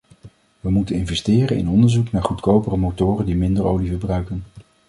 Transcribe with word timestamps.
We 0.59 0.69
moeten 0.71 0.95
investeren 0.95 1.57
in 1.57 1.69
onderzoek 1.69 2.11
naar 2.11 2.23
goedkopere 2.23 2.77
motoren 2.77 3.25
die 3.25 3.35
minder 3.35 3.65
olie 3.65 3.89
verbruiken. 3.89 4.43